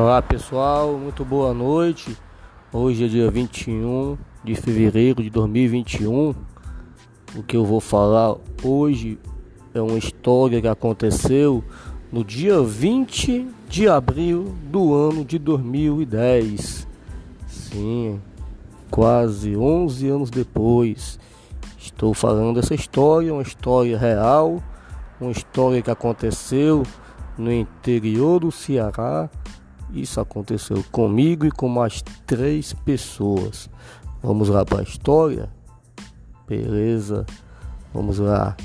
Olá 0.00 0.22
pessoal, 0.22 0.96
muito 0.96 1.24
boa 1.24 1.52
noite. 1.52 2.16
Hoje 2.72 3.04
é 3.04 3.08
dia 3.08 3.28
21 3.28 4.16
de 4.44 4.54
fevereiro 4.54 5.24
de 5.24 5.28
2021. 5.28 6.36
O 7.34 7.42
que 7.42 7.56
eu 7.56 7.64
vou 7.64 7.80
falar 7.80 8.36
hoje 8.62 9.18
é 9.74 9.82
uma 9.82 9.98
história 9.98 10.60
que 10.60 10.68
aconteceu 10.68 11.64
no 12.12 12.24
dia 12.24 12.62
20 12.62 13.48
de 13.68 13.88
abril 13.88 14.54
do 14.70 14.94
ano 14.94 15.24
de 15.24 15.36
2010. 15.36 16.86
Sim, 17.48 18.20
quase 18.92 19.56
11 19.56 20.08
anos 20.08 20.30
depois. 20.30 21.18
Estou 21.76 22.14
falando 22.14 22.60
essa 22.60 22.72
história, 22.72 23.34
uma 23.34 23.42
história 23.42 23.98
real, 23.98 24.62
uma 25.20 25.32
história 25.32 25.82
que 25.82 25.90
aconteceu 25.90 26.84
no 27.36 27.52
interior 27.52 28.38
do 28.38 28.52
Ceará 28.52 29.28
isso 29.92 30.20
aconteceu 30.20 30.84
comigo 30.92 31.46
e 31.46 31.50
com 31.50 31.68
mais 31.68 32.02
três 32.26 32.72
pessoas. 32.72 33.68
Vamos 34.22 34.48
lá 34.48 34.64
para 34.64 34.80
a 34.80 34.82
história? 34.82 35.48
Beleza? 36.46 37.24
Vamos 37.92 38.18
lá. 38.18 38.56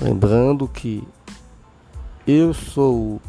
Lembrando 0.00 0.68
que 0.68 1.06
eu 2.26 2.52
sou 2.52 3.20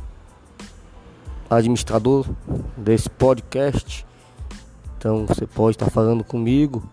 administrador 1.49 2.25
desse 2.75 3.09
podcast. 3.09 4.05
Então 4.97 5.25
você 5.25 5.45
pode 5.45 5.75
estar 5.75 5.89
falando 5.89 6.23
comigo. 6.23 6.83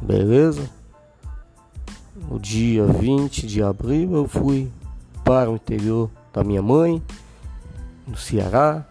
Beleza? 0.00 0.68
No 2.28 2.38
dia 2.38 2.84
20 2.86 3.46
de 3.46 3.62
abril 3.62 4.14
eu 4.14 4.26
fui 4.26 4.70
para 5.24 5.50
o 5.50 5.54
interior 5.54 6.10
da 6.32 6.42
minha 6.42 6.62
mãe 6.62 7.02
no 8.06 8.16
Ceará, 8.16 8.84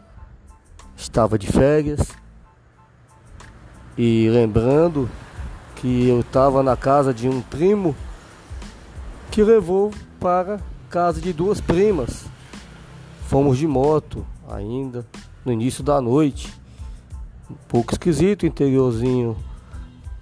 estava 0.95 1.37
de 1.37 1.47
férias 1.47 1.99
e 3.97 4.29
lembrando 4.29 5.09
que 5.75 6.07
eu 6.07 6.21
estava 6.21 6.61
na 6.63 6.77
casa 6.77 7.13
de 7.13 7.27
um 7.27 7.41
primo 7.41 7.95
que 9.31 9.43
levou 9.43 9.91
para 10.19 10.59
casa 10.89 11.19
de 11.19 11.33
duas 11.33 11.59
primas. 11.59 12.25
Fomos 13.27 13.57
de 13.57 13.65
moto 13.65 14.25
ainda 14.49 15.05
no 15.43 15.51
início 15.51 15.83
da 15.83 15.99
noite. 15.99 16.53
Um 17.49 17.55
pouco 17.67 17.93
esquisito, 17.93 18.45
interiorzinho, 18.45 19.35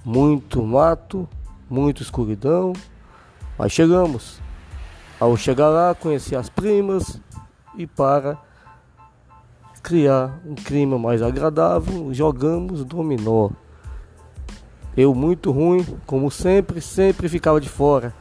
muito 0.04 0.64
mato, 0.64 1.28
muita 1.70 2.02
escuridão. 2.02 2.74
Mas 3.58 3.72
chegamos. 3.72 4.40
Ao 5.20 5.36
chegar 5.36 5.70
lá, 5.70 5.94
conheci 5.94 6.36
as 6.36 6.50
primas 6.50 7.20
e 7.76 7.86
para 7.86 8.38
criar 9.82 10.40
um 10.46 10.56
clima 10.56 10.98
mais 10.98 11.22
agradável, 11.22 12.14
jogamos 12.14 12.84
dominó. 12.84 13.50
Eu 14.96 15.16
muito 15.16 15.52
ruim, 15.52 15.86
como 16.06 16.30
sempre, 16.30 16.82
sempre 16.82 17.30
ficava 17.30 17.62
de 17.62 17.70
fora. 17.70 18.14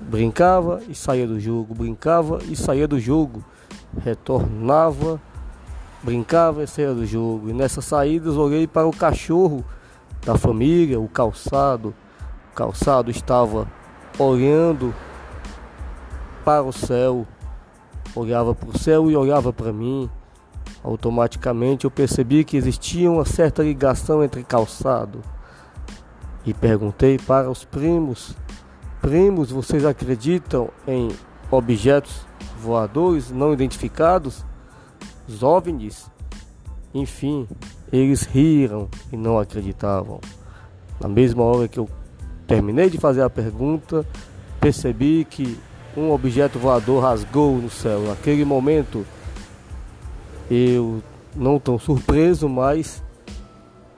Brincava 0.00 0.82
e 0.88 0.94
saía 0.94 1.26
do 1.26 1.40
jogo, 1.40 1.74
brincava 1.74 2.40
e 2.48 2.54
saía 2.54 2.86
do 2.86 3.00
jogo, 3.00 3.44
retornava, 4.02 5.20
brincava 6.02 6.62
e 6.62 6.66
saía 6.66 6.92
do 6.92 7.06
jogo. 7.06 7.48
E 7.48 7.52
nessas 7.52 7.84
saídas 7.84 8.36
olhei 8.36 8.66
para 8.66 8.86
o 8.86 8.96
cachorro 8.96 9.64
da 10.24 10.36
família, 10.36 11.00
o 11.00 11.08
calçado. 11.08 11.94
O 12.52 12.54
calçado 12.54 13.10
estava 13.10 13.66
olhando 14.18 14.94
para 16.44 16.62
o 16.62 16.72
céu 16.72 17.26
olhava 18.18 18.54
para 18.54 18.68
o 18.68 18.78
céu 18.78 19.10
e 19.10 19.16
olhava 19.16 19.52
para 19.52 19.72
mim. 19.72 20.08
Automaticamente 20.82 21.84
eu 21.84 21.90
percebi 21.90 22.44
que 22.44 22.56
existia 22.56 23.10
uma 23.10 23.24
certa 23.24 23.62
ligação 23.62 24.22
entre 24.22 24.42
calçado. 24.42 25.20
E 26.44 26.52
perguntei 26.54 27.18
para 27.18 27.50
os 27.50 27.64
primos: 27.64 28.34
Primos, 29.00 29.50
vocês 29.50 29.84
acreditam 29.84 30.70
em 30.86 31.08
objetos 31.50 32.26
voadores 32.60 33.30
não 33.30 33.52
identificados? 33.52 34.44
Os 35.28 35.42
OVNIs? 35.42 36.10
Enfim, 36.94 37.46
eles 37.92 38.22
riram 38.22 38.88
e 39.12 39.16
não 39.16 39.38
acreditavam. 39.38 40.20
Na 41.00 41.08
mesma 41.08 41.44
hora 41.44 41.68
que 41.68 41.78
eu 41.78 41.88
terminei 42.46 42.88
de 42.90 42.98
fazer 42.98 43.22
a 43.22 43.30
pergunta, 43.30 44.06
percebi 44.58 45.24
que 45.24 45.58
um 45.98 46.12
objeto 46.12 46.58
voador 46.58 47.02
rasgou 47.02 47.56
no 47.56 47.68
céu. 47.68 48.02
Naquele 48.02 48.44
momento, 48.44 49.04
eu 50.50 51.02
não 51.34 51.58
tão 51.58 51.78
surpreso, 51.78 52.48
mas 52.48 53.02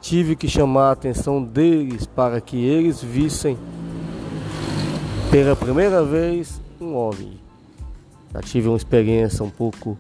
tive 0.01 0.35
que 0.35 0.49
chamar 0.49 0.89
a 0.89 0.93
atenção 0.93 1.43
deles 1.43 2.07
para 2.07 2.41
que 2.41 2.57
eles 2.57 3.03
vissem 3.03 3.59
pela 5.31 5.55
primeira 5.55 6.03
vez 6.03 6.61
um 6.81 6.97
OVNI. 6.97 7.41
Já 8.33 8.41
tive 8.41 8.69
uma 8.69 8.77
experiência 8.77 9.45
um 9.45 9.51
pouco 9.51 9.99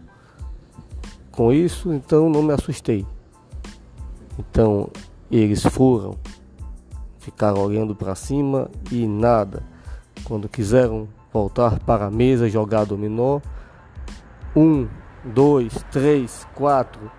com 1.30 1.52
isso, 1.52 1.92
então 1.92 2.30
não 2.30 2.42
me 2.42 2.52
assustei. 2.52 3.06
Então 4.38 4.88
eles 5.30 5.62
foram, 5.62 6.16
ficaram 7.18 7.62
olhando 7.62 7.94
para 7.94 8.14
cima 8.14 8.70
e 8.90 9.06
nada. 9.06 9.62
Quando 10.24 10.48
quiseram 10.48 11.08
voltar 11.32 11.78
para 11.80 12.06
a 12.06 12.10
mesa 12.10 12.48
jogar 12.48 12.84
dominó. 12.84 13.40
Um, 14.54 14.88
dois, 15.24 15.72
três, 15.90 16.46
quatro, 16.54 17.10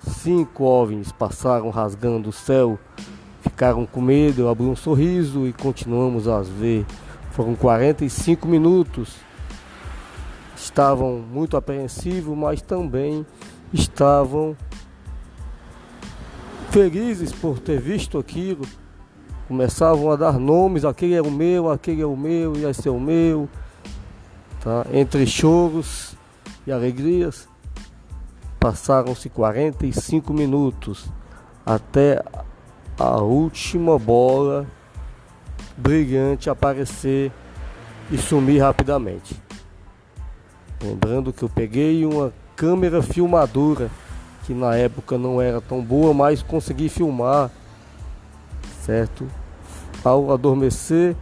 cinco 0.00 0.64
OVNIs 0.64 1.12
passaram 1.12 1.68
rasgando 1.70 2.30
o 2.30 2.32
céu, 2.32 2.78
ficaram 3.42 3.84
com 3.84 4.00
medo, 4.00 4.42
eu 4.42 4.48
abri 4.48 4.64
um 4.64 4.76
sorriso 4.76 5.46
e 5.46 5.52
continuamos 5.52 6.26
a 6.28 6.40
ver. 6.40 6.86
Foram 7.32 7.54
45 7.54 8.48
minutos. 8.48 9.16
Estavam 10.56 11.18
muito 11.18 11.56
apreensivos, 11.56 12.36
mas 12.36 12.60
também 12.60 13.24
estavam 13.72 14.56
felizes 16.70 17.32
por 17.32 17.58
ter 17.58 17.80
visto 17.80 18.18
aquilo 18.18 18.66
começavam 19.48 20.10
a 20.10 20.16
dar 20.16 20.38
nomes, 20.38 20.84
aquele 20.84 21.14
é 21.14 21.22
o 21.22 21.30
meu, 21.30 21.70
aquele 21.70 22.02
é 22.02 22.06
o 22.06 22.14
meu, 22.14 22.54
ia 22.54 22.74
ser 22.74 22.90
o 22.90 23.00
meu, 23.00 23.48
tá? 24.60 24.84
Entre 24.92 25.26
choros 25.26 26.14
e 26.66 26.70
alegrias, 26.70 27.48
passaram-se 28.60 29.30
45 29.30 30.34
minutos 30.34 31.08
até 31.64 32.22
a 32.98 33.16
última 33.22 33.98
bola 33.98 34.66
brilhante 35.78 36.50
aparecer 36.50 37.32
e 38.10 38.18
sumir 38.18 38.60
rapidamente. 38.60 39.34
Lembrando 40.82 41.32
que 41.32 41.42
eu 41.42 41.48
peguei 41.48 42.04
uma 42.04 42.34
câmera 42.54 43.02
filmadora 43.02 43.90
que 44.44 44.52
na 44.52 44.76
época 44.76 45.16
não 45.16 45.40
era 45.40 45.60
tão 45.60 45.82
boa, 45.82 46.12
mas 46.12 46.42
consegui 46.42 46.90
filmar 46.90 47.50
certo? 48.88 49.28
Ao 50.04 50.32
adormecer, 50.32 51.16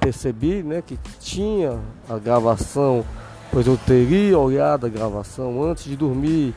percebi 0.00 0.62
né, 0.62 0.82
que 0.82 0.98
tinha 1.20 1.78
a 2.08 2.16
gravação, 2.18 3.04
pois 3.50 3.66
eu 3.66 3.76
teria 3.76 4.38
olhado 4.38 4.86
a 4.86 4.88
gravação 4.88 5.62
antes 5.62 5.84
de 5.84 5.96
dormir. 5.96 6.54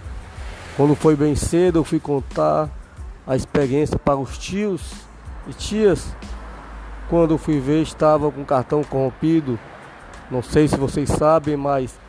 Quando 0.78 0.96
foi 0.96 1.16
bem 1.16 1.36
cedo, 1.36 1.80
eu 1.80 1.84
fui 1.84 2.00
contar 2.00 2.70
a 3.28 3.36
experiência 3.36 4.00
para 4.00 4.16
os 4.18 4.38
tios 4.38 4.94
e 5.48 5.54
tias. 5.54 6.16
Quando 7.10 7.38
fui 7.38 7.59
ver, 7.59 7.82
estava 7.82 8.32
com 8.32 8.41
o 8.41 8.46
cartão 8.46 8.84
corrompido. 8.84 9.59
Não 10.30 10.41
sei 10.41 10.68
se 10.68 10.78
vocês 10.78 11.09
sabem, 11.09 11.58
mas 11.58 12.00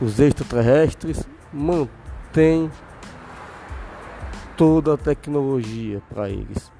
os 0.00 0.20
extraterrestres 0.20 1.26
mantêm 1.52 2.70
toda 4.56 4.94
a 4.94 4.96
tecnologia 4.98 6.02
para 6.10 6.28
eles. 6.28 6.77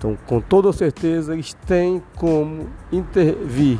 Então, 0.00 0.16
com 0.26 0.40
toda 0.40 0.72
certeza, 0.72 1.34
eles 1.34 1.52
têm 1.66 2.02
como 2.16 2.70
intervir. 2.90 3.78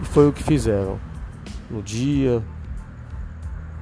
E 0.00 0.06
foi 0.06 0.26
o 0.26 0.32
que 0.32 0.42
fizeram. 0.42 0.98
No 1.70 1.82
dia 1.82 2.42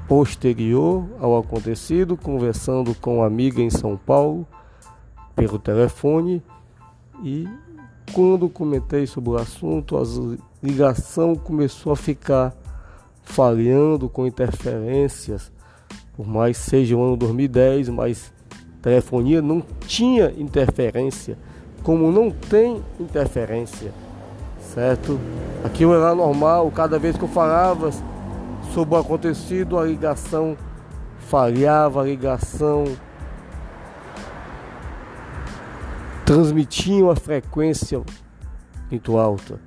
posterior 0.09 1.07
ao 1.21 1.39
acontecido, 1.39 2.17
conversando 2.17 2.97
com 2.97 3.19
uma 3.19 3.27
amiga 3.27 3.63
em 3.63 3.71
São 3.71 3.97
Paulo 3.97 4.45
pelo 5.37 5.57
telefone 5.57 6.43
e 7.23 7.49
quando 8.13 8.49
comentei 8.49 9.07
sobre 9.07 9.31
o 9.31 9.37
assunto, 9.37 9.97
a 9.97 10.03
ligação 10.61 11.37
começou 11.37 11.93
a 11.93 11.97
ficar 11.97 12.53
falhando 13.23 14.09
com 14.09 14.27
interferências, 14.27 15.53
por 16.17 16.27
mais 16.27 16.57
seja 16.57 16.97
o 16.97 17.05
ano 17.05 17.17
2010, 17.17 17.89
mas 17.89 18.33
telefonia 18.87 19.43
não 19.43 19.61
tinha 19.81 20.33
interferência, 20.39 21.37
como 21.83 22.13
não 22.13 22.31
tem 22.31 22.81
interferência, 23.01 23.93
certo? 24.61 25.19
Aquilo 25.65 25.93
era 25.93 26.15
normal, 26.15 26.71
cada 26.71 26.97
vez 26.97 27.17
que 27.17 27.25
eu 27.25 27.29
falava, 27.29 27.91
sobre 28.73 28.95
o 28.95 28.99
acontecido, 28.99 29.77
a 29.77 29.85
ligação 29.85 30.57
falhava, 31.19 32.01
a 32.01 32.05
ligação 32.05 32.85
transmitia 36.25 37.07
uma 37.07 37.17
frequência 37.17 38.01
muito 38.89 39.19
alta. 39.19 39.59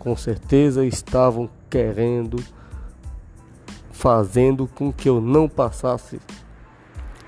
Com 0.00 0.16
certeza 0.16 0.84
estavam 0.84 1.48
querendo, 1.70 2.42
fazendo 3.92 4.66
com 4.66 4.92
que 4.92 5.08
eu 5.08 5.20
não 5.20 5.48
passasse 5.48 6.18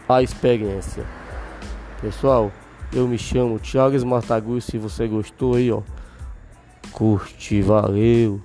a 0.09 0.23
experiência. 0.23 1.05
Pessoal, 2.01 2.53
eu 2.93 3.09
me 3.09 3.19
chamo 3.19 3.59
Thiago 3.59 3.97
Esmartagu, 3.97 4.61
se 4.61 4.79
você 4.79 5.07
gostou 5.09 5.57
aí, 5.57 5.71
ó, 5.73 5.83
curte, 6.93 7.61
valeu. 7.63 8.41